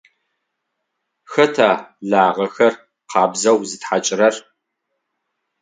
Хэта 1.31 1.69
лагъэхэр 2.09 2.73
къабзэу 3.09 3.57
зытхьакӏырэр? 3.69 4.35